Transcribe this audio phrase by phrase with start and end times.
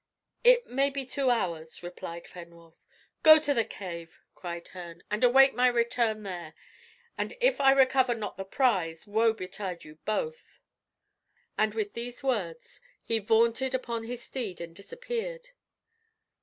[0.43, 2.87] "It may be two hours," replied Fenwolf.
[3.21, 6.55] "Go to the cave," cried Herne, "and await my return there;
[7.19, 10.59] and if I recover not the prize, woe betide you both!"
[11.55, 15.49] And with these words, he vaunted upon his steed and disappeared.